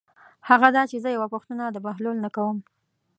هغه 0.49 0.67
دا 0.75 0.83
چې 0.91 0.97
زه 1.03 1.09
یوه 1.15 1.27
پوښتنه 1.33 1.63
د 1.69 1.77
بهلول 1.85 2.17
نه 2.25 2.29
کوم. 2.35 2.57